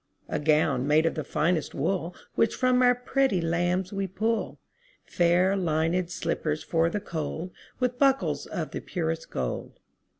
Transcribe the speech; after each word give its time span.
A 0.27 0.39
gown 0.39 0.87
made 0.87 1.05
of 1.05 1.13
the 1.13 1.23
finest 1.23 1.75
wool 1.75 2.15
Which 2.33 2.55
from 2.55 2.81
our 2.81 2.95
pretty 2.95 3.39
lambs 3.39 3.93
we 3.93 4.07
pull; 4.07 4.59
Fair 5.05 5.53
linèd 5.53 6.09
slippers 6.09 6.63
for 6.63 6.89
the 6.89 6.99
cold, 6.99 7.51
15 7.73 7.75
With 7.81 7.99
buckles 7.99 8.47
of 8.47 8.71
the 8.71 8.81
purest 8.81 9.29
gold. 9.29 9.79